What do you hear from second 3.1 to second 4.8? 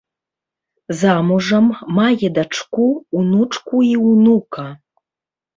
унучку і ўнука.